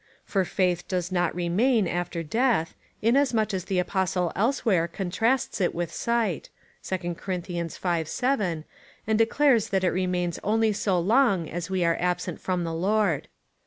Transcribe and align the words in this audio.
For 0.25 0.45
faith 0.45 0.87
does 0.87 1.11
not 1.11 1.35
remain 1.35 1.87
after 1.87 2.23
death, 2.23 2.73
inasmuch 3.03 3.53
as 3.53 3.65
the 3.65 3.77
Apostle 3.77 4.31
elsewhere 4.35 4.87
contrasts 4.87 5.61
it 5.61 5.75
with 5.75 5.93
sight, 5.93 6.49
(2 6.81 7.13
Cor. 7.13 7.37
v. 7.37 8.03
7,) 8.05 8.65
and 9.05 9.19
declares 9.19 9.69
that 9.69 9.83
it 9.83 9.89
remains 9.91 10.39
only 10.43 10.73
so 10.73 10.99
long 10.99 11.47
as 11.47 11.69
we 11.69 11.85
are 11.85 11.97
absent 12.01 12.41
from 12.41 12.63
the 12.63 12.73
Lord. 12.73 13.27